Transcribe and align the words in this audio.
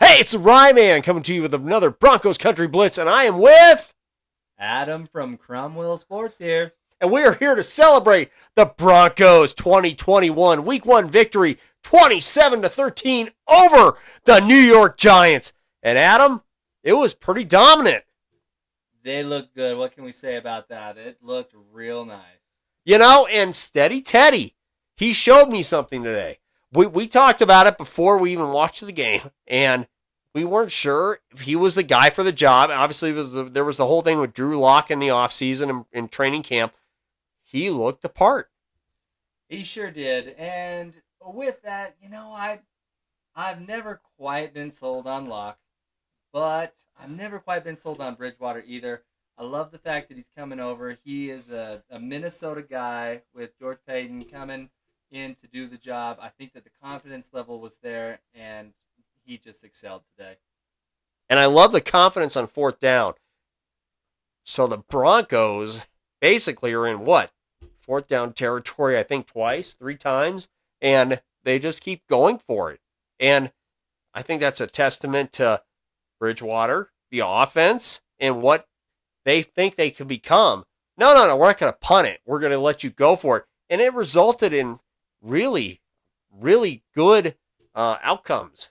Hey, 0.00 0.20
it's 0.20 0.32
the 0.32 0.38
Ryman 0.38 1.02
coming 1.02 1.22
to 1.24 1.34
you 1.34 1.42
with 1.42 1.54
another 1.54 1.90
Broncos 1.90 2.38
Country 2.38 2.68
Blitz, 2.68 2.98
and 2.98 3.08
I 3.08 3.24
am 3.24 3.38
with. 3.38 3.92
Adam 4.58 5.06
from 5.06 5.36
Cromwell 5.36 5.96
Sports 5.96 6.38
here. 6.38 6.72
And 7.00 7.10
we 7.10 7.22
are 7.22 7.34
here 7.34 7.54
to 7.54 7.62
celebrate 7.62 8.30
the 8.54 8.66
Broncos 8.66 9.52
2021 9.52 10.64
Week 10.64 10.86
1 10.86 11.10
victory 11.10 11.58
27 11.82 12.62
to 12.62 12.68
13 12.68 13.30
over 13.48 13.98
the 14.24 14.40
New 14.40 14.54
York 14.54 14.96
Giants. 14.96 15.52
And 15.82 15.98
Adam, 15.98 16.42
it 16.82 16.94
was 16.94 17.14
pretty 17.14 17.44
dominant. 17.44 18.04
They 19.02 19.22
look 19.22 19.54
good. 19.54 19.76
What 19.76 19.94
can 19.94 20.04
we 20.04 20.12
say 20.12 20.36
about 20.36 20.68
that? 20.68 20.96
It 20.96 21.18
looked 21.20 21.54
real 21.72 22.04
nice. 22.04 22.20
You 22.84 22.98
know, 22.98 23.26
and 23.26 23.54
Steady 23.54 24.00
Teddy, 24.00 24.54
he 24.96 25.12
showed 25.12 25.50
me 25.50 25.62
something 25.62 26.02
today. 26.02 26.38
We, 26.74 26.86
we 26.86 27.06
talked 27.06 27.40
about 27.40 27.66
it 27.68 27.78
before 27.78 28.18
we 28.18 28.32
even 28.32 28.48
watched 28.48 28.84
the 28.84 28.92
game, 28.92 29.30
and 29.46 29.86
we 30.34 30.44
weren't 30.44 30.72
sure 30.72 31.20
if 31.30 31.42
he 31.42 31.54
was 31.54 31.76
the 31.76 31.84
guy 31.84 32.10
for 32.10 32.24
the 32.24 32.32
job. 32.32 32.70
Obviously, 32.70 33.12
was 33.12 33.32
the, 33.32 33.44
there 33.44 33.64
was 33.64 33.76
the 33.76 33.86
whole 33.86 34.02
thing 34.02 34.18
with 34.18 34.34
Drew 34.34 34.58
Lock 34.58 34.90
in 34.90 34.98
the 34.98 35.08
offseason 35.08 35.70
and 35.70 35.84
in 35.92 36.08
training 36.08 36.42
camp. 36.42 36.74
He 37.44 37.70
looked 37.70 38.02
the 38.02 38.08
part. 38.08 38.50
He 39.48 39.62
sure 39.62 39.92
did. 39.92 40.34
And 40.36 41.00
with 41.24 41.62
that, 41.62 41.94
you 42.02 42.08
know, 42.08 42.32
I 42.32 42.60
I've 43.36 43.66
never 43.66 44.00
quite 44.16 44.52
been 44.52 44.72
sold 44.72 45.06
on 45.06 45.26
Lock, 45.26 45.58
but 46.32 46.74
I've 47.00 47.10
never 47.10 47.38
quite 47.38 47.62
been 47.62 47.76
sold 47.76 48.00
on 48.00 48.16
Bridgewater 48.16 48.64
either. 48.66 49.02
I 49.38 49.44
love 49.44 49.70
the 49.70 49.78
fact 49.78 50.08
that 50.08 50.16
he's 50.16 50.30
coming 50.36 50.60
over. 50.60 50.96
He 51.04 51.30
is 51.30 51.50
a, 51.50 51.82
a 51.90 51.98
Minnesota 51.98 52.62
guy 52.62 53.22
with 53.34 53.58
George 53.58 53.78
Paton 53.86 54.24
coming 54.24 54.70
in 55.14 55.34
to 55.36 55.46
do 55.46 55.66
the 55.66 55.78
job. 55.78 56.18
I 56.20 56.28
think 56.28 56.52
that 56.54 56.64
the 56.64 56.70
confidence 56.82 57.30
level 57.32 57.60
was 57.60 57.78
there, 57.78 58.20
and 58.34 58.72
he 59.24 59.38
just 59.38 59.64
excelled 59.64 60.02
today. 60.16 60.36
And 61.30 61.38
I 61.38 61.46
love 61.46 61.72
the 61.72 61.80
confidence 61.80 62.36
on 62.36 62.46
fourth 62.46 62.80
down. 62.80 63.14
So 64.44 64.66
the 64.66 64.78
Broncos 64.78 65.86
basically 66.20 66.74
are 66.74 66.86
in 66.86 67.04
what? 67.04 67.30
Fourth 67.80 68.08
down 68.08 68.32
territory, 68.32 68.98
I 68.98 69.02
think 69.02 69.26
twice, 69.26 69.72
three 69.72 69.96
times, 69.96 70.48
and 70.80 71.22
they 71.44 71.58
just 71.58 71.82
keep 71.82 72.06
going 72.08 72.38
for 72.38 72.70
it. 72.72 72.80
And 73.18 73.52
I 74.12 74.22
think 74.22 74.40
that's 74.40 74.60
a 74.60 74.66
testament 74.66 75.32
to 75.32 75.62
Bridgewater, 76.18 76.90
the 77.10 77.22
offense, 77.24 78.00
and 78.18 78.42
what 78.42 78.66
they 79.24 79.42
think 79.42 79.76
they 79.76 79.90
can 79.90 80.06
become. 80.06 80.64
No, 80.96 81.14
no, 81.14 81.26
no, 81.26 81.36
we're 81.36 81.48
not 81.48 81.58
going 81.58 81.72
to 81.72 81.78
punt 81.78 82.08
it. 82.08 82.20
We're 82.24 82.40
going 82.40 82.52
to 82.52 82.58
let 82.58 82.84
you 82.84 82.90
go 82.90 83.16
for 83.16 83.38
it. 83.38 83.44
And 83.68 83.80
it 83.80 83.94
resulted 83.94 84.52
in 84.52 84.78
really, 85.24 85.80
really 86.30 86.84
good 86.94 87.36
uh, 87.74 87.96
outcomes. 88.02 88.68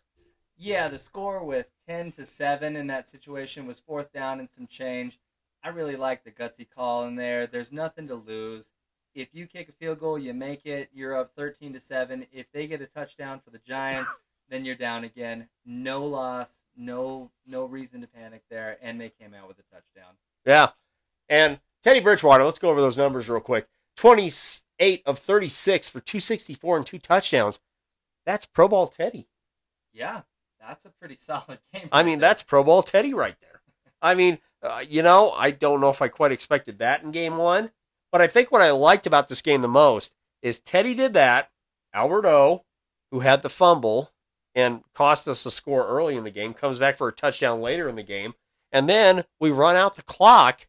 Yeah, 0.55 0.87
the 0.87 0.99
score 0.99 1.43
with 1.43 1.67
10 1.87 2.11
to 2.11 2.25
7 2.25 2.75
in 2.75 2.87
that 2.87 3.09
situation 3.09 3.67
was 3.67 3.79
fourth 3.79 4.13
down 4.13 4.39
and 4.39 4.49
some 4.49 4.67
change. 4.67 5.19
I 5.63 5.69
really 5.69 5.95
like 5.95 6.23
the 6.23 6.31
gutsy 6.31 6.67
call 6.69 7.05
in 7.05 7.15
there. 7.15 7.47
There's 7.47 7.71
nothing 7.71 8.07
to 8.07 8.15
lose. 8.15 8.73
If 9.15 9.29
you 9.33 9.47
kick 9.47 9.69
a 9.69 9.73
field 9.73 9.99
goal, 9.99 10.17
you 10.17 10.33
make 10.33 10.65
it. 10.65 10.89
You're 10.93 11.15
up 11.15 11.33
13 11.35 11.73
to 11.73 11.79
7. 11.79 12.27
If 12.31 12.51
they 12.51 12.67
get 12.67 12.81
a 12.81 12.87
touchdown 12.87 13.41
for 13.43 13.49
the 13.49 13.59
Giants, 13.59 14.13
then 14.49 14.65
you're 14.65 14.75
down 14.75 15.03
again. 15.03 15.47
No 15.65 16.05
loss, 16.05 16.61
no 16.75 17.31
no 17.45 17.65
reason 17.65 18.01
to 18.01 18.07
panic 18.07 18.41
there 18.49 18.77
and 18.81 18.99
they 18.99 19.09
came 19.09 19.33
out 19.33 19.47
with 19.47 19.57
a 19.59 19.63
touchdown. 19.73 20.13
Yeah. 20.45 20.69
And 21.29 21.59
Teddy 21.83 21.99
Bridgewater, 21.99 22.43
let's 22.43 22.59
go 22.59 22.69
over 22.69 22.81
those 22.81 22.97
numbers 22.97 23.29
real 23.29 23.41
quick. 23.41 23.67
28 24.83 25.03
of 25.05 25.19
36 25.19 25.89
for 25.89 25.99
264 25.99 26.77
and 26.77 26.85
two 26.85 26.99
touchdowns. 26.99 27.59
That's 28.25 28.45
Pro 28.45 28.67
Bowl 28.67 28.87
Teddy. 28.87 29.27
Yeah, 29.93 30.21
that's 30.59 30.85
a 30.85 30.89
pretty 30.89 31.15
solid 31.15 31.59
game. 31.73 31.87
I 31.91 32.03
mean, 32.03 32.19
that's 32.19 32.43
Pro 32.43 32.63
Bowl 32.63 32.83
Teddy 32.83 33.13
right 33.13 33.35
there. 33.41 33.61
I 34.01 34.15
mean, 34.15 34.39
uh, 34.61 34.83
you 34.87 35.01
know, 35.01 35.31
I 35.31 35.51
don't 35.51 35.79
know 35.79 35.89
if 35.89 36.01
I 36.01 36.09
quite 36.09 36.31
expected 36.31 36.79
that 36.79 37.03
in 37.03 37.11
game 37.11 37.37
one, 37.37 37.71
but 38.11 38.21
I 38.21 38.27
think 38.27 38.51
what 38.51 38.61
I 38.61 38.71
liked 38.71 39.07
about 39.07 39.27
this 39.29 39.41
game 39.41 39.61
the 39.61 39.67
most 39.67 40.15
is 40.41 40.59
Teddy 40.59 40.93
did 40.93 41.13
that. 41.13 41.49
Albert 41.93 42.25
O, 42.25 42.65
who 43.11 43.21
had 43.21 43.41
the 43.41 43.49
fumble 43.49 44.11
and 44.55 44.81
cost 44.93 45.27
us 45.27 45.45
a 45.45 45.51
score 45.51 45.87
early 45.87 46.17
in 46.17 46.23
the 46.23 46.31
game, 46.31 46.53
comes 46.53 46.79
back 46.79 46.97
for 46.97 47.07
a 47.07 47.13
touchdown 47.13 47.61
later 47.61 47.87
in 47.87 47.95
the 47.95 48.03
game. 48.03 48.33
And 48.71 48.89
then 48.89 49.23
we 49.39 49.51
run 49.51 49.75
out 49.75 49.95
the 49.95 50.01
clock 50.01 50.67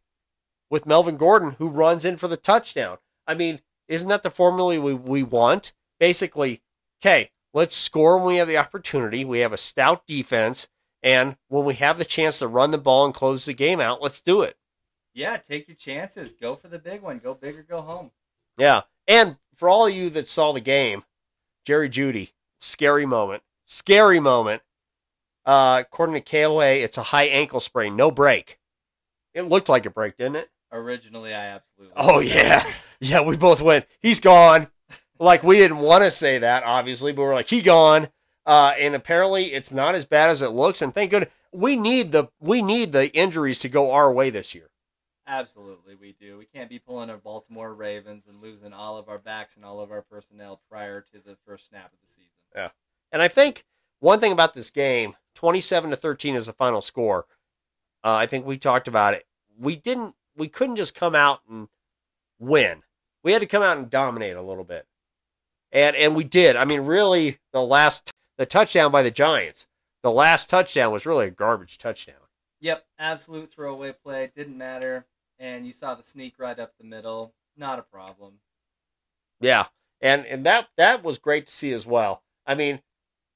with 0.71 0.87
Melvin 0.87 1.17
Gordon, 1.17 1.57
who 1.59 1.69
runs 1.69 2.05
in 2.05 2.17
for 2.17 2.29
the 2.29 2.37
touchdown. 2.37 2.99
I 3.27 3.35
mean, 3.35 3.61
isn't 3.89 4.09
that 4.09 4.23
the 4.23 4.31
formula 4.31 4.81
we, 4.81 4.95
we 4.95 5.23
want? 5.23 5.73
Basically, 5.99 6.63
okay, 7.01 7.31
let's 7.53 7.77
score 7.77 8.17
when 8.17 8.27
we 8.27 8.37
have 8.37 8.49
the 8.49 8.59
opportunity. 8.59 9.25
We 9.25 9.41
have 9.41 9.53
a 9.53 9.59
stout 9.59 10.07
defense. 10.07 10.69
And 11.03 11.37
when 11.49 11.65
we 11.65 11.75
have 11.75 11.99
the 11.99 12.05
chance 12.05 12.39
to 12.39 12.49
run 12.49 12.71
the 12.71 12.79
ball 12.79 13.05
and 13.05 13.15
close 13.15 13.45
the 13.45 13.53
game 13.53 13.81
out, 13.81 14.01
let's 14.03 14.23
do 14.23 14.41
it. 14.41 14.57
Yeah, 15.13 15.37
take 15.37 15.69
your 15.69 15.77
chances. 15.77 16.33
Go 16.33 16.57
for 16.57 16.69
the 16.69 16.79
big 16.79 17.03
one. 17.03 17.19
Go 17.19 17.35
big 17.35 17.57
or 17.59 17.63
go 17.63 17.83
home. 17.83 18.11
Yeah. 18.57 18.83
And 19.07 19.37
for 19.55 19.69
all 19.69 19.87
of 19.87 19.95
you 19.95 20.11
that 20.11 20.29
saw 20.29 20.53
the 20.53 20.61
game, 20.61 21.05
Jerry 21.65 21.91
Jeudy, 21.91 22.33
scary 22.59 23.07
moment. 23.07 23.43
Scary 23.67 24.19
moment. 24.19 24.63
Uh, 25.47 25.83
according 25.87 26.15
to 26.15 26.21
KOA, 26.21 26.77
it's 26.77 26.97
a 26.97 27.03
high 27.05 27.27
ankle 27.27 27.61
sprain, 27.61 27.97
no 27.97 28.11
break. 28.11 28.59
It 29.35 29.43
looked 29.43 29.69
like 29.69 29.85
a 29.85 29.91
break, 29.91 30.17
didn't 30.17 30.37
it? 30.37 30.51
Originally, 30.75 31.33
I 31.33 31.47
absolutely. 31.47 31.95
Oh 31.97 32.19
yeah, 32.19 32.65
yeah. 33.01 33.21
We 33.23 33.37
both 33.37 33.61
went. 33.61 33.87
He's 34.01 34.19
gone. 34.19 34.67
Like 35.21 35.45
we 35.45 35.57
didn't 35.57 35.79
want 35.79 36.03
to 36.03 36.11
say 36.11 36.39
that, 36.39 36.65
obviously, 36.65 37.13
but 37.13 37.23
we're 37.23 37.35
like, 37.35 37.49
he 37.49 37.63
gone. 37.63 38.09
Uh, 38.45 38.75
and 38.79 38.95
apparently, 38.97 39.53
it's 39.55 39.73
not 39.73 39.95
as 39.95 40.05
bad 40.05 40.31
as 40.31 40.43
it 40.43 40.49
looks. 40.49 40.83
And 40.83 40.93
thank 40.93 41.13
good, 41.13 41.31
we 41.53 41.77
need 41.77 42.11
the 42.11 42.27
we 42.41 42.61
need 42.61 42.93
the 42.93 43.15
injuries 43.15 43.61
to 43.61 43.69
go 43.69 43.93
our 43.93 44.13
way 44.13 44.31
this 44.31 44.53
year. 44.53 44.69
Absolutely, 45.29 45.95
we 45.95 46.17
do. 46.21 46.37
We 46.39 46.45
can't 46.45 46.69
be 46.69 46.81
pulling 46.81 47.09
our 47.09 47.19
Baltimore 47.19 47.73
Ravens 47.73 48.25
and 48.29 48.43
losing 48.43 48.73
all 48.73 48.99
of 48.99 49.09
our 49.09 49.19
backs 49.19 49.55
and 49.55 49.65
all 49.65 49.81
of 49.81 49.93
our 49.93 50.03
personnel 50.03 50.61
prior 50.69 51.03
to 51.13 51.19
the 51.25 51.37
first 51.47 51.69
snap 51.69 51.87
of 51.87 51.99
the 52.05 52.09
season. 52.09 52.31
Yeah, 52.55 52.71
and 53.13 53.23
I 53.23 53.29
think 53.29 53.65
one 54.01 54.19
thing 54.19 54.33
about 54.33 54.55
this 54.55 54.71
game, 54.71 55.15
twenty-seven 55.37 55.91
to 55.91 55.97
thirteen 55.97 56.35
is 56.35 56.47
the 56.47 56.53
final 56.53 56.83
score. 56.83 57.27
Uh, 58.03 58.15
I 58.15 58.27
think 58.27 58.45
we 58.45 58.59
talked 58.59 58.89
about 58.89 59.15
it. 59.15 59.25
We 59.57 59.77
didn't. 59.77 60.17
We 60.37 60.49
couldn't 60.49 60.77
just 60.77 60.95
come 60.95 61.15
out 61.15 61.41
and 61.49 61.69
win. 62.39 62.83
We 63.23 63.33
had 63.33 63.41
to 63.41 63.47
come 63.47 63.63
out 63.63 63.79
and 63.79 63.89
dominate 63.89 64.37
a 64.37 64.43
little 64.43 64.65
bit, 64.65 64.87
and 65.73 65.97
and 65.97 66.15
we 66.15 66.25
did. 66.25 66.57
I 66.57 66.65
mean, 66.65 66.83
really, 66.83 67.39
the 67.53 67.63
last 67.63 68.11
the 68.37 68.47
touchdown 68.47 68.91
by 68.91 69.03
the 69.03 69.11
Giants, 69.11 69.67
the 70.03 70.11
last 70.11 70.51
touchdown 70.51 70.93
was 70.93 71.07
really 71.07 71.29
a 71.29 71.31
garbage 71.31 71.79
touchdown. 71.79 72.17
Yep, 72.61 72.85
absolute 72.99 73.53
throwaway 73.53 73.93
play. 73.93 74.31
Didn't 74.35 74.57
matter. 74.57 75.07
And 75.39 75.67
you 75.67 75.73
saw 75.73 75.95
the 75.95 76.03
sneak 76.03 76.35
right 76.39 76.59
up 76.59 76.73
the 76.79 76.85
middle. 76.85 77.35
Not 77.57 77.79
a 77.79 77.83
problem. 77.83 78.41
Yeah, 79.41 79.67
and 80.01 80.25
and 80.27 80.47
that 80.47 80.69
that 80.77 81.03
was 81.03 81.19
great 81.19 81.47
to 81.47 81.53
see 81.53 81.73
as 81.73 81.87
well. 81.87 82.23
I 82.47 82.55
mean, 82.55 82.81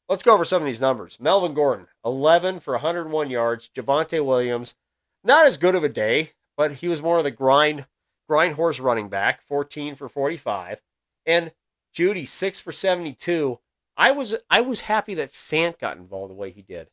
let's 0.08 0.22
go 0.22 0.34
over 0.34 0.44
some 0.44 0.62
of 0.62 0.66
these 0.66 0.80
numbers. 0.80 1.18
Melvin 1.20 1.54
Gordon, 1.54 1.88
11 2.04 2.60
for 2.60 2.72
101 2.74 3.30
yards. 3.30 3.70
Javonte 3.74 4.24
Williams, 4.24 4.76
not 5.22 5.46
as 5.46 5.56
good 5.56 5.74
of 5.74 5.84
a 5.84 5.88
day, 5.88 6.32
but 6.58 6.74
he 6.74 6.88
was 6.88 7.00
more 7.00 7.18
of 7.18 7.24
the 7.24 7.30
grind 7.30 7.86
grind 8.28 8.56
horse 8.56 8.80
running 8.80 9.08
back, 9.08 9.40
14 9.40 9.94
for 9.94 10.08
45. 10.10 10.82
And 11.24 11.52
Jeudy 11.96 12.26
6 12.26 12.60
for 12.60 12.72
72. 12.72 13.60
I 13.96 14.10
was 14.10 14.36
I 14.50 14.60
was 14.60 14.80
happy 14.80 15.14
that 15.14 15.32
Fant 15.32 15.78
got 15.78 15.96
involved 15.96 16.32
the 16.32 16.36
way 16.36 16.50
he 16.50 16.60
did. 16.60 16.88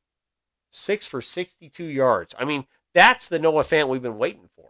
6 0.70 1.08
for 1.08 1.22
62 1.22 1.84
yards. 1.84 2.34
I 2.40 2.46
mean, 2.46 2.66
that's 2.94 3.28
the 3.28 3.40
Noah 3.40 3.64
Fant 3.64 3.90
we've 3.90 4.02
been 4.02 4.18
waiting 4.18 4.50
for. 4.56 4.70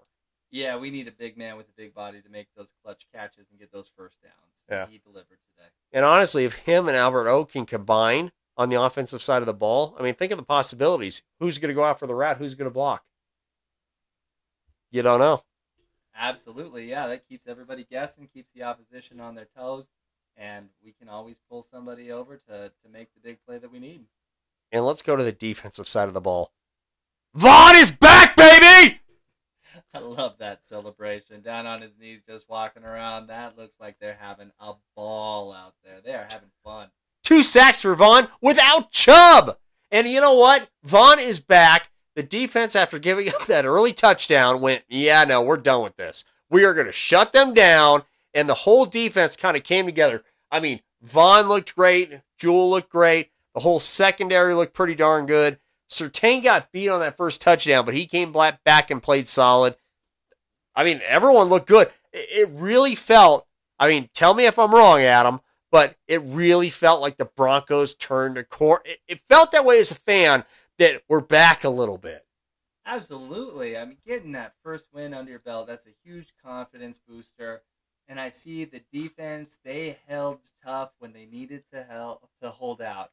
Yeah, 0.50 0.78
we 0.78 0.90
need 0.90 1.08
a 1.08 1.12
big 1.12 1.38
man 1.38 1.58
with 1.58 1.68
a 1.68 1.74
big 1.76 1.94
body 1.94 2.22
to 2.22 2.30
make 2.30 2.48
those 2.56 2.72
clutch 2.84 3.06
catches 3.14 3.48
and 3.52 3.60
get 3.60 3.72
those 3.72 3.92
first 3.96 4.22
downs. 4.22 4.34
Yeah. 4.70 4.88
He 4.90 5.00
delivered 5.00 5.40
today. 5.54 5.70
And 5.92 6.06
honestly, 6.06 6.46
if 6.46 6.54
him 6.54 6.88
and 6.88 6.96
Albert 6.96 7.28
O 7.28 7.44
can 7.44 7.66
combine 7.66 8.32
on 8.56 8.70
the 8.70 8.82
offensive 8.82 9.22
side 9.22 9.42
of 9.42 9.46
the 9.48 9.54
ball, 9.54 9.96
I 10.00 10.04
mean, 10.04 10.14
think 10.14 10.32
of 10.32 10.38
the 10.38 10.46
possibilities. 10.46 11.24
Who's 11.40 11.58
going 11.58 11.70
to 11.70 11.76
go 11.76 11.84
out 11.84 12.00
for 12.00 12.08
the 12.08 12.16
rat? 12.16 12.38
Who's 12.38 12.56
going 12.56 12.70
to 12.70 12.74
block? 12.74 13.04
You 14.92 15.02
don't 15.02 15.20
know. 15.20 15.42
Absolutely, 16.18 16.90
yeah. 16.90 17.08
That 17.08 17.28
keeps 17.28 17.48
everybody 17.48 17.86
guessing, 17.90 18.28
keeps 18.34 18.52
the 18.54 18.64
opposition 18.64 19.20
on 19.20 19.36
their 19.36 19.48
toes, 19.58 19.88
and 20.38 20.70
we 20.84 20.94
can 20.94 21.10
always 21.10 21.40
pull 21.50 21.64
somebody 21.64 22.12
over 22.12 22.38
to, 22.38 22.72
to 22.84 22.90
make 22.92 23.14
the 23.14 23.20
big 23.20 23.38
play 23.46 23.58
that 23.58 23.72
we 23.72 23.80
need. 23.80 24.06
And 24.72 24.86
let's 24.86 25.02
go 25.02 25.16
to 25.16 25.24
the 25.24 25.32
defensive 25.32 25.88
side 25.88 26.08
of 26.08 26.14
the 26.14 26.22
ball. 26.22 26.52
Von 27.34 27.76
is 27.76 27.92
back, 27.92 28.36
baby! 28.36 29.02
I 29.94 30.00
love 30.00 30.38
that 30.38 30.64
celebration. 30.64 31.42
Down 31.42 31.66
on 31.66 31.82
his 31.82 31.98
knees, 32.00 32.22
just 32.28 32.50
walking 32.50 32.84
around. 32.84 33.28
That 33.28 33.58
looks 33.58 33.76
like 33.80 34.00
they're 34.00 34.18
having 34.20 34.52
a 34.60 34.74
ball 34.96 35.52
out 35.52 35.74
there. 35.84 36.00
They 36.04 36.14
are 36.14 36.28
having 36.30 36.52
fun. 36.64 36.90
Two 37.24 37.44
sacks 37.44 37.82
for 37.82 37.96
Von 37.96 38.30
without 38.42 38.92
Chubb. 38.92 39.58
And 39.92 40.08
you 40.08 40.22
know 40.22 40.36
what? 40.36 40.70
Von 40.84 41.20
is 41.20 41.40
back. 41.40 41.90
The 42.16 42.24
defense, 42.24 42.76
after 42.76 42.98
giving 43.00 43.30
up 43.34 43.46
that 43.46 43.66
early 43.66 43.94
touchdown, 43.94 44.62
went, 44.62 44.84
yeah, 44.88 45.24
no, 45.24 45.42
we're 45.42 45.58
done 45.58 45.84
with 45.84 45.98
this. 45.98 46.26
We 46.50 46.64
are 46.66 46.74
going 46.74 46.88
to 46.88 46.94
shut 46.94 47.34
them 47.34 47.54
down. 47.54 48.04
And 48.34 48.50
the 48.50 48.54
whole 48.54 48.86
defense 48.86 49.38
kind 49.38 49.56
of 49.56 49.64
came 49.64 49.86
together. 49.86 50.24
I 50.52 50.60
mean, 50.60 50.82
Von 51.02 51.48
looked 51.48 51.76
great. 51.76 52.20
Jewell 52.38 52.70
looked 52.70 52.90
great. 52.90 53.32
The 53.54 53.62
whole 53.62 53.80
secondary 53.80 54.54
looked 54.54 54.74
pretty 54.74 54.96
darn 54.96 55.26
good. 55.26 55.60
Surtain 55.90 56.44
got 56.44 56.72
beat 56.72 56.90
on 56.90 57.00
that 57.00 57.16
first 57.16 57.42
touchdown, 57.42 57.86
but 57.86 57.94
he 57.94 58.08
came 58.08 58.34
back 58.34 58.92
and 58.92 59.02
played 59.02 59.28
solid. 59.28 59.76
I 60.76 60.84
mean, 60.84 61.00
everyone 61.08 61.48
looked 61.48 61.68
good. 61.68 61.90
It 62.12 62.50
really 62.50 62.96
felt, 62.96 63.48
I 63.80 63.88
mean, 63.88 64.10
tell 64.14 64.34
me 64.34 64.46
if 64.46 64.60
I'm 64.60 64.74
wrong, 64.74 65.02
Adam, 65.02 65.40
but 65.72 65.96
it 66.08 66.22
really 66.24 66.70
felt 66.70 67.02
like 67.02 67.18
the 67.18 67.26
Broncos 67.26 67.96
turned 67.96 68.38
a 68.38 68.44
corner. 68.44 68.84
It 69.08 69.22
felt 69.30 69.52
that 69.52 69.66
way 69.66 69.80
as 69.80 69.92
a 69.92 69.96
fan 69.96 70.44
that 70.78 71.04
we're 71.08 71.22
back 71.22 71.64
a 71.64 71.70
little 71.70 71.98
bit. 71.98 72.26
Absolutely. 72.86 73.78
I 73.78 73.86
mean, 73.86 73.98
getting 74.06 74.34
that 74.34 74.54
first 74.64 74.90
win 74.94 75.14
under 75.14 75.32
your 75.32 75.40
belt, 75.40 75.68
that's 75.68 75.88
a 75.88 75.96
huge 76.04 76.34
confidence 76.44 77.00
booster. 77.00 77.64
And 78.08 78.20
I 78.20 78.30
see 78.30 78.66
the 78.66 78.84
defense, 78.94 79.58
they 79.64 79.98
held 80.08 80.40
tough 80.64 80.92
when 81.00 81.12
they 81.14 81.26
needed 81.26 81.64
to 81.74 81.84
help 81.84 82.30
to 82.42 82.50
hold 82.50 82.82
out. 82.82 83.12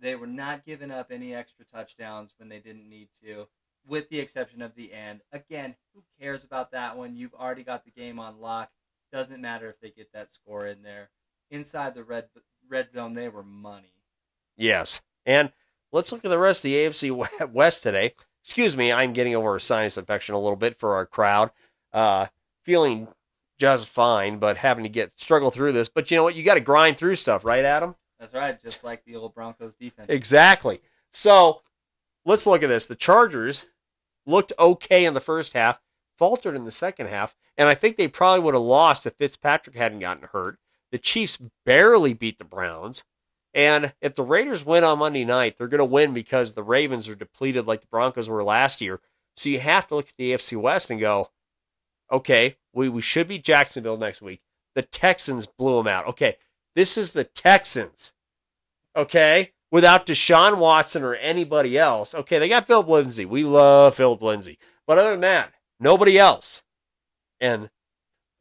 They 0.00 0.16
were 0.16 0.26
not 0.26 0.66
giving 0.66 0.90
up 0.90 1.12
any 1.12 1.32
extra 1.32 1.64
touchdowns 1.64 2.32
when 2.36 2.48
they 2.48 2.58
didn't 2.58 2.88
need 2.88 3.08
to, 3.22 3.46
with 3.86 4.08
the 4.08 4.18
exception 4.18 4.60
of 4.60 4.74
the 4.74 4.92
end. 4.92 5.20
Again, 5.30 5.76
who 5.94 6.02
cares 6.20 6.42
about 6.42 6.72
that 6.72 6.98
one? 6.98 7.14
You've 7.14 7.34
already 7.34 7.62
got 7.62 7.84
the 7.84 7.92
game 7.92 8.18
on 8.18 8.40
lock. 8.40 8.70
Doesn't 9.12 9.40
matter 9.40 9.68
if 9.68 9.78
they 9.78 9.90
get 9.90 10.12
that 10.12 10.32
score 10.32 10.66
in 10.66 10.82
there. 10.82 11.10
Inside 11.50 11.94
the 11.94 12.02
red 12.02 12.28
red 12.68 12.90
zone, 12.90 13.14
they 13.14 13.28
were 13.28 13.44
money. 13.44 13.92
Yes. 14.56 15.02
And 15.24 15.52
let's 15.92 16.10
look 16.10 16.24
at 16.24 16.30
the 16.30 16.38
rest 16.38 16.60
of 16.60 16.64
the 16.64 16.76
AFC 16.76 17.50
West 17.52 17.82
today. 17.82 18.14
Excuse 18.42 18.76
me, 18.76 18.90
I'm 18.90 19.12
getting 19.12 19.36
over 19.36 19.54
a 19.54 19.60
sinus 19.60 19.98
infection 19.98 20.34
a 20.34 20.40
little 20.40 20.56
bit 20.56 20.76
for 20.76 20.94
our 20.94 21.06
crowd. 21.06 21.50
Uh, 21.92 22.26
feeling 22.64 23.08
just 23.58 23.88
fine, 23.88 24.38
but 24.38 24.56
having 24.56 24.82
to 24.82 24.88
get 24.88 25.18
struggle 25.18 25.50
through 25.50 25.72
this. 25.72 25.88
But 25.88 26.10
you 26.10 26.16
know 26.16 26.24
what? 26.24 26.34
You 26.34 26.42
got 26.42 26.54
to 26.54 26.60
grind 26.60 26.96
through 26.96 27.14
stuff, 27.14 27.44
right, 27.44 27.64
Adam? 27.64 27.94
That's 28.18 28.34
right, 28.34 28.60
just 28.60 28.82
like 28.82 29.04
the 29.04 29.16
old 29.16 29.34
Broncos 29.34 29.76
defense. 29.76 30.06
Exactly. 30.08 30.80
So 31.12 31.62
let's 32.24 32.46
look 32.46 32.62
at 32.62 32.68
this. 32.68 32.86
The 32.86 32.94
Chargers 32.94 33.66
looked 34.26 34.52
okay 34.58 35.04
in 35.04 35.14
the 35.14 35.20
first 35.20 35.52
half, 35.52 35.80
faltered 36.18 36.56
in 36.56 36.64
the 36.64 36.70
second 36.70 37.08
half, 37.08 37.36
and 37.56 37.68
I 37.68 37.74
think 37.74 37.96
they 37.96 38.08
probably 38.08 38.40
would 38.40 38.54
have 38.54 38.62
lost 38.62 39.06
if 39.06 39.14
Fitzpatrick 39.14 39.76
hadn't 39.76 40.00
gotten 40.00 40.28
hurt. 40.32 40.58
The 40.90 40.98
Chiefs 40.98 41.40
barely 41.64 42.14
beat 42.14 42.38
the 42.38 42.44
Browns. 42.44 43.04
And 43.54 43.92
if 44.00 44.14
the 44.14 44.22
Raiders 44.22 44.64
win 44.64 44.84
on 44.84 44.98
Monday 44.98 45.24
night, 45.24 45.56
they're 45.58 45.68
going 45.68 45.78
to 45.78 45.84
win 45.84 46.14
because 46.14 46.54
the 46.54 46.62
Ravens 46.62 47.08
are 47.08 47.14
depleted 47.14 47.66
like 47.66 47.82
the 47.82 47.86
Broncos 47.86 48.28
were 48.28 48.42
last 48.42 48.80
year. 48.80 49.00
So 49.36 49.48
you 49.48 49.60
have 49.60 49.86
to 49.88 49.94
look 49.94 50.08
at 50.08 50.16
the 50.16 50.32
AFC 50.32 50.56
West 50.60 50.90
and 50.90 51.00
go, 51.00 51.30
okay, 52.10 52.56
we, 52.72 52.88
we 52.88 53.02
should 53.02 53.28
beat 53.28 53.44
Jacksonville 53.44 53.96
next 53.96 54.22
week. 54.22 54.40
The 54.74 54.82
Texans 54.82 55.46
blew 55.46 55.76
them 55.76 55.86
out. 55.86 56.06
Okay, 56.08 56.36
this 56.74 56.96
is 56.96 57.12
the 57.12 57.24
Texans. 57.24 58.12
Okay? 58.96 59.52
Without 59.70 60.06
Deshaun 60.06 60.58
Watson 60.58 61.02
or 61.02 61.14
anybody 61.14 61.78
else. 61.78 62.14
Okay, 62.14 62.38
they 62.38 62.48
got 62.48 62.66
Philip 62.66 62.88
Lindsay. 62.88 63.24
We 63.24 63.44
love 63.44 63.94
Philip 63.94 64.20
Lindsay. 64.20 64.58
But 64.86 64.98
other 64.98 65.12
than 65.12 65.20
that, 65.20 65.52
nobody 65.80 66.18
else. 66.18 66.62
And 67.40 67.70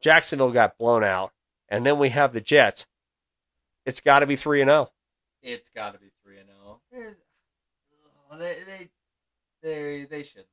Jacksonville 0.02 0.52
got 0.52 0.78
blown 0.78 1.04
out. 1.04 1.32
And 1.70 1.86
then 1.86 2.00
we 2.00 2.10
have 2.10 2.34
the 2.34 2.42
Jets. 2.42 2.88
It's 3.86 4.02
got 4.02 4.20
to 4.20 4.26
be 4.26 4.36
3 4.36 4.62
and 4.62 4.70
0. 4.70 4.90
It's 5.42 5.70
got 5.70 5.94
to 5.94 6.00
be 6.00 6.12
3 6.24 6.40
and 6.40 6.50
0. 6.94 7.12
They 8.40 8.58
they 8.66 8.90
they 9.62 10.06
they 10.06 10.24
should 10.24 10.46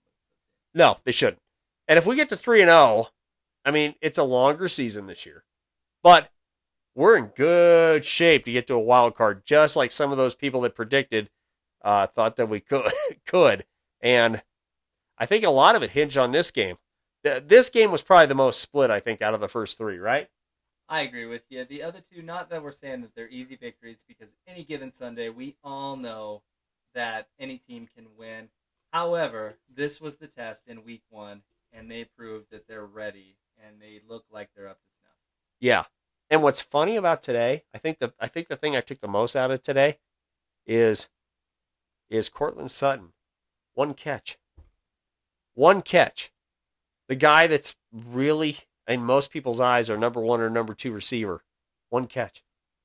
No, 0.75 0.97
they 1.05 1.13
shouldn't. 1.13 1.43
And 1.87 1.99
if 1.99 2.07
we 2.07 2.17
get 2.17 2.29
to 2.31 2.37
3 2.37 2.63
and 2.63 2.71
0, 2.71 3.09
I 3.65 3.71
mean, 3.71 3.95
it's 4.01 4.19
a 4.19 4.25
longer 4.25 4.69
season 4.69 5.07
this 5.07 5.25
year. 5.27 5.45
But 6.03 6.31
we're 6.95 7.17
in 7.17 7.27
good 7.27 8.05
shape 8.05 8.45
to 8.45 8.53
get 8.53 8.67
to 8.67 8.75
a 8.75 8.81
wild 8.81 9.15
card, 9.15 9.45
just 9.45 9.77
like 9.77 9.93
some 9.93 10.11
of 10.11 10.19
those 10.19 10.35
people 10.35 10.63
that 10.63 10.75
predicted 10.75 11.31
uh, 11.83 12.07
thought 12.07 12.37
that 12.37 12.49
we 12.49 12.61
could 12.61 12.91
could. 13.27 13.65
And 14.01 14.43
I 15.19 15.27
think 15.27 15.45
a 15.45 15.51
lot 15.51 15.77
of 15.77 15.83
it 15.83 15.91
hinged 15.91 16.17
on 16.17 16.33
this 16.33 16.51
game. 16.51 16.77
This 17.23 17.69
game 17.69 17.91
was 17.91 18.03
probably 18.03 18.27
the 18.27 18.35
most 18.35 18.61
split, 18.61 18.91
I 18.91 19.01
think, 19.01 19.21
out 19.21 19.35
of 19.35 19.41
the 19.41 19.49
first 19.49 19.77
three, 19.77 19.99
right? 19.99 20.29
I 20.89 21.03
agree 21.03 21.27
with 21.27 21.43
you. 21.51 21.65
The 21.65 21.83
other 21.83 22.01
two, 22.01 22.23
not 22.23 22.49
that 22.51 22.63
we're 22.63 22.71
saying 22.71 23.03
that 23.03 23.15
they're 23.15 23.29
easy 23.29 23.57
victories, 23.57 24.05
because 24.07 24.35
any 24.47 24.65
given 24.65 24.93
Sunday, 24.93 25.29
we 25.29 25.57
all 25.63 25.97
know 25.97 26.43
that 26.95 27.29
any 27.39 27.59
team 27.59 27.89
can 27.95 28.07
win. 28.17 28.49
However, 28.93 29.57
this 29.73 30.01
was 30.01 30.17
the 30.17 30.29
test 30.29 30.67
in 30.67 30.85
week 30.85 31.03
one, 31.11 31.43
and 31.73 31.91
they 31.91 32.05
proved 32.05 32.51
that 32.51 32.67
they're 32.67 32.87
ready 32.87 33.37
and 33.67 33.81
they 33.81 34.01
look 34.09 34.25
like 34.31 34.49
they're 34.55 34.69
up 34.69 34.79
to 34.79 34.89
snuff. 35.03 35.17
Yeah, 35.61 35.85
and 36.31 36.43
what's 36.43 36.61
funny 36.61 36.97
about 36.97 37.23
today, 37.23 37.65
I 37.75 37.79
think 37.79 37.99
the 37.99 38.13
I 38.19 38.29
think 38.29 38.49
the 38.49 38.57
thing 38.57 38.77
I 38.77 38.81
took 38.81 39.01
the 39.01 39.09
most 39.09 39.37
out 39.37 39.51
of 39.51 39.63
today 39.63 39.99
is 40.67 41.11
is 42.09 42.29
Courtland 42.29 42.71
Sutton. 42.71 43.13
One 43.75 43.95
catch. 43.95 44.39
One 45.55 45.83
catch. 45.83 46.33
The 47.09 47.15
guy 47.15 47.47
that's 47.47 47.77
really 47.93 48.59
in 48.89 49.05
most 49.05 49.31
people's 49.31 49.61
eyes 49.61 49.91
our 49.91 49.97
number 49.97 50.21
one 50.21 50.41
or 50.41 50.51
number 50.51 50.75
two 50.75 50.93
receiver. 50.93 51.43
One 51.91 52.07
catch. 52.07 52.43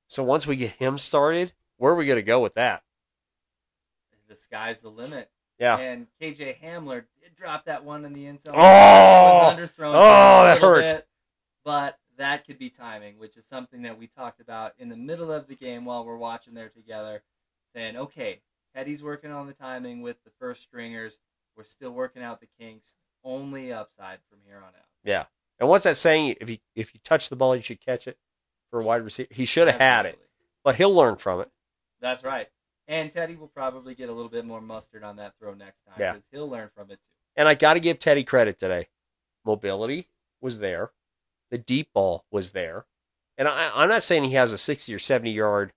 So 0.08 0.24
once 0.24 0.46
we 0.46 0.56
get 0.56 0.72
him 0.72 0.98
started, 0.98 1.54
where 1.78 1.94
are 1.94 1.96
we 1.96 2.06
going 2.06 2.20
to 2.20 2.24
go 2.24 2.40
with 2.42 2.54
that? 2.56 2.84
The 4.28 4.36
sky's 4.36 4.82
the 4.82 4.90
limit. 4.90 5.30
Yeah. 5.60 5.78
And 5.78 6.08
KJ 6.22 6.60
Hamler 6.60 7.06
did 7.22 7.36
drop 7.36 7.66
that 7.66 7.84
one 7.84 8.06
in 8.06 8.14
the 8.14 8.28
end 8.28 8.42
zone. 8.42 8.54
Oh, 8.56 9.56
oh, 9.80 10.44
that 10.44 10.60
hurt. 10.60 10.82
Bit, 10.82 11.08
but 11.64 12.00
that 12.18 12.46
could 12.46 12.58
be 12.58 12.70
timing, 12.70 13.18
which 13.18 13.38
is 13.38 13.46
something 13.46 13.84
that 13.84 13.98
we 13.98 14.08
talked 14.08 14.40
about 14.40 14.74
in 14.78 14.90
the 14.90 14.98
middle 14.98 15.32
of 15.32 15.48
the 15.48 15.56
game 15.56 15.86
while 15.86 16.06
we're 16.06 16.18
watching 16.18 16.54
there 16.54 16.70
together, 16.70 17.24
saying, 17.74 17.96
okay, 17.98 18.42
Teddy's 18.76 19.04
working 19.04 19.32
on 19.32 19.48
the 19.48 19.54
timing 19.54 20.02
with 20.02 20.24
the 20.24 20.32
first 20.40 20.62
stringers. 20.64 21.20
We're 21.56 21.64
still 21.64 21.92
working 21.92 22.24
out 22.24 22.40
the 22.40 22.50
kinks. 22.60 22.96
Only 23.24 23.72
upside 23.72 24.20
from 24.30 24.40
here 24.46 24.58
on 24.58 24.64
out. 24.64 24.88
Yeah. 25.04 25.26
And 25.64 25.70
what's 25.70 25.86
that 25.86 25.96
saying? 25.96 26.36
If 26.42 26.50
you 26.50 26.58
if 26.76 26.94
you 26.94 27.00
touch 27.06 27.30
the 27.30 27.38
ball, 27.38 27.56
you 27.56 27.62
should 27.62 27.80
catch 27.80 28.06
it 28.06 28.18
for 28.70 28.82
a 28.82 28.84
wide 28.84 29.02
receiver. 29.02 29.30
He 29.32 29.46
should 29.46 29.70
have 29.70 29.80
had 29.80 30.06
it, 30.06 30.20
but 30.62 30.76
he'll 30.76 30.94
learn 30.94 31.16
from 31.16 31.40
it. 31.40 31.50
That's 32.02 32.22
right. 32.22 32.50
And 32.90 33.10
Teddy 33.10 33.38
will 33.38 33.48
probably 33.48 33.96
get 33.96 34.10
a 34.10 34.12
little 34.12 34.30
bit 34.30 34.44
more 34.44 34.60
mustard 34.60 35.06
on 35.06 35.16
that 35.16 35.36
throw 35.40 35.54
next 35.54 35.86
time 35.86 35.94
because 35.96 36.28
yeah. 36.30 36.38
he'll 36.38 36.50
learn 36.50 36.70
from 36.76 36.92
it 36.92 36.96
too. 36.96 37.14
And 37.38 37.48
I 37.48 37.56
got 37.56 37.76
to 37.76 37.80
give 37.80 37.98
Teddy 37.98 38.26
credit 38.26 38.60
today. 38.60 38.90
Mobility 39.46 40.10
was 40.42 40.60
there. 40.60 40.92
The 41.50 41.60
deep 41.60 41.88
ball 41.94 42.26
was 42.30 42.52
there. 42.52 42.86
And 43.38 43.48
I, 43.48 43.72
I'm 43.74 43.88
not 43.88 44.04
saying 44.04 44.26
he 44.26 44.34
has 44.34 44.52
a 44.52 44.58
60 44.58 44.94
or 44.94 45.00
70 45.00 45.32
yard, 45.32 45.72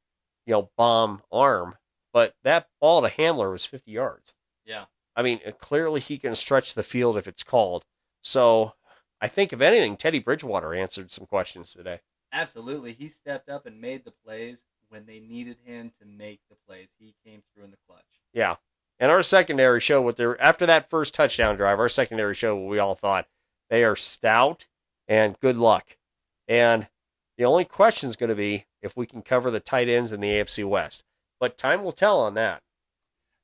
you 0.46 0.52
know, 0.52 0.70
bomb 0.76 1.22
arm, 1.30 1.76
but 2.12 2.34
that 2.42 2.66
ball 2.80 3.02
to 3.02 3.08
Hamler 3.08 3.52
was 3.52 3.64
50 3.64 3.88
yards. 3.88 4.34
Yeah. 4.64 4.86
I 5.14 5.22
mean, 5.22 5.38
uh, 5.46 5.52
clearly 5.52 6.00
he 6.00 6.18
can 6.18 6.34
stretch 6.34 6.74
the 6.74 6.82
field 6.82 7.16
if 7.16 7.28
it's 7.28 7.44
called. 7.44 7.84
So 8.20 8.72
I 9.20 9.28
think, 9.28 9.52
if 9.52 9.60
anything, 9.60 9.96
Teddy 9.96 10.18
Bridgewater 10.18 10.74
answered 10.74 11.10
some 11.10 11.26
questions 11.26 11.72
today. 11.72 12.00
Absolutely. 12.32 12.92
He 12.92 13.08
stepped 13.08 13.48
up 13.48 13.66
and 13.66 13.80
made 13.80 14.04
the 14.04 14.10
plays 14.10 14.64
when 14.88 15.06
they 15.06 15.20
needed 15.20 15.56
him 15.64 15.90
to 16.00 16.06
make 16.06 16.40
the 16.48 16.56
plays. 16.66 16.88
He 16.98 17.14
came 17.24 17.42
through 17.54 17.64
in 17.64 17.70
the 17.70 17.78
clutch. 17.86 18.04
Yeah. 18.32 18.56
And 18.98 19.10
our 19.10 19.22
secondary 19.22 19.80
show 19.80 20.00
what 20.00 20.16
they're 20.16 20.40
after 20.40 20.66
that 20.66 20.88
first 20.88 21.14
touchdown 21.14 21.56
drive, 21.56 21.78
our 21.78 21.88
secondary 21.88 22.34
show 22.34 22.56
what 22.56 22.70
we 22.70 22.78
all 22.78 22.94
thought. 22.94 23.26
They 23.68 23.84
are 23.84 23.96
stout 23.96 24.66
and 25.08 25.38
good 25.40 25.56
luck. 25.56 25.96
And 26.48 26.88
the 27.36 27.44
only 27.44 27.64
question 27.64 28.08
is 28.08 28.16
going 28.16 28.30
to 28.30 28.36
be 28.36 28.66
if 28.80 28.96
we 28.96 29.06
can 29.06 29.22
cover 29.22 29.50
the 29.50 29.60
tight 29.60 29.88
ends 29.88 30.12
in 30.12 30.20
the 30.20 30.30
AFC 30.30 30.64
West. 30.64 31.04
But 31.38 31.58
time 31.58 31.84
will 31.84 31.92
tell 31.92 32.20
on 32.20 32.34
that. 32.34 32.62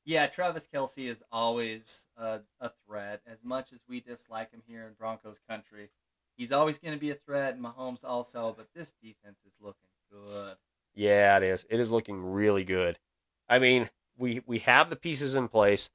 Yeah, 0.05 0.27
Travis 0.27 0.69
Kelce 0.73 1.09
is 1.09 1.23
always 1.31 2.07
a, 2.17 2.41
a 2.61 2.71
threat. 2.87 3.21
As 3.27 3.39
much 3.45 3.73
as 3.73 3.81
we 3.89 4.01
dislike 4.01 4.51
him 4.51 4.63
here 4.67 4.87
in 4.87 4.95
Broncos 4.95 5.41
country, 5.49 5.91
he's 6.37 6.51
always 6.53 6.79
going 6.79 6.95
to 6.95 7.01
be 7.01 7.11
a 7.11 7.15
threat, 7.15 7.55
and 7.55 7.65
Mahomes 7.65 8.05
also. 8.05 8.55
But 8.57 8.69
this 8.75 8.93
defense 9.03 9.39
is 9.47 9.61
looking 9.61 9.89
good. 10.11 10.57
Yeah, 10.95 11.37
it 11.37 11.45
is. 11.45 11.67
It 11.71 11.79
is 11.79 11.91
looking 11.91 12.33
really 12.33 12.65
good. 12.65 12.99
I 13.49 13.59
mean, 13.59 13.91
we 14.19 14.43
we 14.47 14.59
have 14.61 14.91
the 14.91 14.97
pieces 14.97 15.35
in 15.35 15.49
place, 15.49 15.91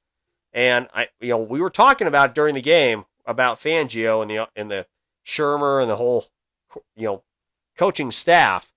and 0.52 0.88
I, 0.94 1.08
you 1.20 1.28
know, 1.28 1.38
we 1.38 1.60
were 1.60 1.70
talking 1.70 2.06
about 2.06 2.34
during 2.34 2.54
the 2.54 2.62
game 2.62 3.04
about 3.26 3.60
Fangio 3.60 4.22
and 4.22 4.30
the 4.30 4.48
and 4.56 4.70
the 4.70 4.86
Shurmur 5.24 5.80
and 5.82 5.90
the 5.90 5.96
whole, 5.96 6.26
you 6.96 7.06
know, 7.06 7.22
coaching 7.76 8.10
staff, 8.10 8.72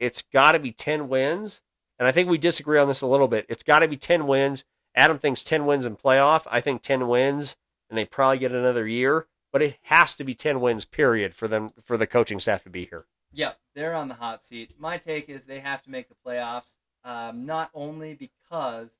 it's 0.00 0.22
got 0.22 0.52
to 0.52 0.58
be 0.58 0.72
10 0.72 1.08
wins. 1.08 1.62
And 1.98 2.06
I 2.06 2.12
think 2.12 2.28
we 2.28 2.38
disagree 2.38 2.78
on 2.78 2.88
this 2.88 3.02
a 3.02 3.06
little 3.06 3.28
bit. 3.28 3.46
It's 3.48 3.62
got 3.62 3.80
to 3.80 3.88
be 3.88 3.96
10 3.96 4.26
wins. 4.26 4.64
Adam 4.94 5.18
thinks 5.18 5.42
10 5.42 5.66
wins 5.66 5.84
in 5.84 5.96
playoff. 5.96 6.46
I 6.50 6.60
think 6.60 6.82
10 6.82 7.08
wins, 7.08 7.56
and 7.88 7.98
they 7.98 8.04
probably 8.04 8.38
get 8.38 8.52
another 8.52 8.86
year. 8.86 9.26
But 9.52 9.62
it 9.62 9.78
has 9.82 10.14
to 10.16 10.24
be 10.24 10.34
10 10.34 10.60
wins, 10.60 10.84
period, 10.84 11.34
for 11.34 11.48
them 11.48 11.72
for 11.82 11.96
the 11.96 12.06
coaching 12.06 12.38
staff 12.38 12.62
to 12.64 12.70
be 12.70 12.84
here. 12.86 13.06
Yep, 13.32 13.58
they're 13.74 13.94
on 13.94 14.08
the 14.08 14.14
hot 14.14 14.42
seat. 14.42 14.74
My 14.78 14.98
take 14.98 15.28
is 15.28 15.44
they 15.44 15.60
have 15.60 15.82
to 15.84 15.90
make 15.90 16.08
the 16.08 16.14
playoffs, 16.26 16.76
um, 17.04 17.46
not 17.46 17.70
only 17.74 18.14
because 18.14 18.98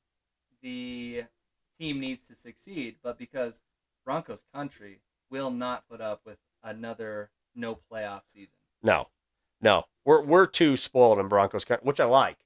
the 0.62 1.24
team 1.78 2.00
needs 2.00 2.26
to 2.28 2.34
succeed, 2.34 2.96
but 3.02 3.18
because 3.18 3.62
Broncos 4.04 4.44
country 4.54 5.00
will 5.30 5.50
not 5.50 5.88
put 5.88 6.00
up 6.00 6.22
with 6.24 6.38
another 6.62 7.30
no 7.54 7.78
playoff 7.90 8.22
season. 8.26 8.54
No, 8.82 9.08
no, 9.60 9.84
we're 10.04 10.22
we're 10.22 10.46
too 10.46 10.76
spoiled 10.76 11.18
in 11.18 11.28
Broncos, 11.28 11.64
country, 11.64 11.84
which 11.84 12.00
I 12.00 12.04
like. 12.04 12.38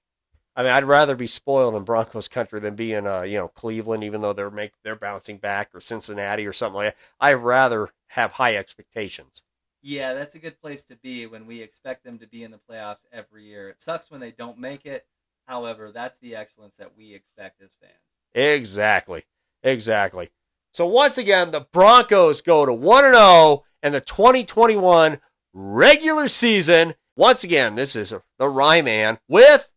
I 0.54 0.62
mean, 0.62 0.72
I'd 0.72 0.84
rather 0.84 1.16
be 1.16 1.26
spoiled 1.26 1.74
in 1.74 1.84
Broncos 1.84 2.28
country 2.28 2.60
than 2.60 2.74
be 2.74 2.92
in, 2.92 3.06
uh, 3.06 3.22
you 3.22 3.38
know, 3.38 3.48
Cleveland, 3.48 4.04
even 4.04 4.20
though 4.20 4.34
they're 4.34 4.50
make 4.50 4.72
they're 4.84 4.96
bouncing 4.96 5.38
back, 5.38 5.70
or 5.74 5.80
Cincinnati, 5.80 6.46
or 6.46 6.52
something 6.52 6.76
like 6.76 6.94
that. 6.94 7.02
I'd 7.20 7.32
rather 7.34 7.90
have 8.08 8.32
high 8.32 8.56
expectations. 8.56 9.42
Yeah, 9.82 10.14
that's 10.14 10.34
a 10.34 10.38
good 10.38 10.60
place 10.60 10.84
to 10.84 10.96
be 10.96 11.26
when 11.26 11.46
we 11.46 11.60
expect 11.60 12.04
them 12.04 12.18
to 12.18 12.26
be 12.26 12.44
in 12.44 12.50
the 12.50 12.60
playoffs 12.70 13.06
every 13.12 13.44
year. 13.44 13.68
It 13.68 13.80
sucks 13.80 14.10
when 14.10 14.20
they 14.20 14.30
don't 14.30 14.58
make 14.58 14.86
it. 14.86 15.06
However, 15.46 15.90
that's 15.90 16.18
the 16.18 16.36
excellence 16.36 16.76
that 16.76 16.96
we 16.96 17.14
expect 17.14 17.60
as 17.62 17.74
fans. 17.80 17.92
Exactly, 18.34 19.24
exactly. 19.62 20.30
So 20.70 20.86
once 20.86 21.18
again, 21.18 21.50
the 21.50 21.66
Broncos 21.72 22.42
go 22.42 22.64
to 22.64 22.72
one 22.72 23.04
and 23.04 23.14
zero 23.14 23.64
in 23.82 23.92
the 23.92 24.00
2021 24.00 25.20
regular 25.52 26.28
season. 26.28 26.94
Once 27.16 27.42
again, 27.42 27.74
this 27.74 27.96
is 27.96 28.14
the 28.38 28.48
Ryman 28.48 29.18
with 29.28 29.68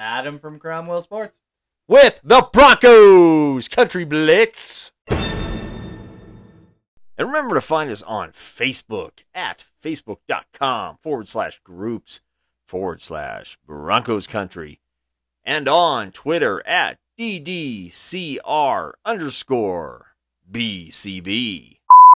Adam 0.00 0.38
from 0.38 0.58
Cromwell 0.58 1.02
Sports. 1.02 1.40
with 1.86 2.20
the 2.24 2.48
Broncos 2.52 3.68
Country 3.68 4.04
Blitz. 4.04 4.92
And 7.18 7.28
remember 7.28 7.54
to 7.54 7.60
find 7.60 7.90
us 7.90 8.02
on 8.04 8.30
Facebook 8.30 9.24
at 9.34 9.64
facebook.com 9.84 10.98
forward 11.02 11.28
slash 11.28 11.60
groups 11.62 12.20
forward 12.64 13.02
slash 13.02 13.58
Broncos 13.66 14.26
Country 14.26 14.80
and 15.44 15.68
on 15.68 16.12
Twitter 16.12 16.66
at 16.66 16.98
DDCR 17.18 18.92
underscore 19.04 20.14
BCB. 20.50 21.79